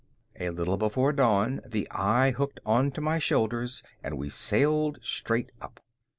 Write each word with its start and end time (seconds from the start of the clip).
A 0.39 0.49
little 0.49 0.77
before 0.77 1.13
dawn, 1.13 1.61
the 1.63 1.87
eye 1.91 2.31
hooked 2.31 2.59
onto 2.65 3.01
my 3.01 3.19
shoulders 3.19 3.83
and 4.03 4.17
we 4.17 4.29
sailed 4.29 4.97
straight 5.03 5.51
up. 5.61 5.79